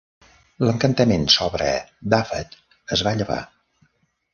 [0.67, 1.69] L'encantament sobre
[2.15, 2.59] Dyfed
[2.97, 3.43] es va llevar.